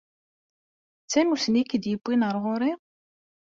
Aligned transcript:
D 1.05 1.09
tamussni 1.11 1.59
i 1.63 1.67
k-id-yewwin 1.69 2.25
ar 2.27 2.35
ɣur-i? 2.43 2.73